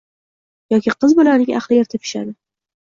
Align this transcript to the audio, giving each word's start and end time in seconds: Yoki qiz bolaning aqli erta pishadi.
Yoki 0.75 0.95
qiz 1.05 1.15
bolaning 1.21 1.55
aqli 1.61 1.81
erta 1.85 2.03
pishadi. 2.07 2.37